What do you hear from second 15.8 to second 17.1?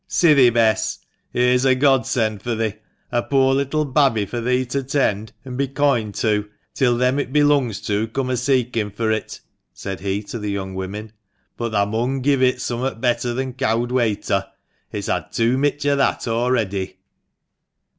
o' that a'ready."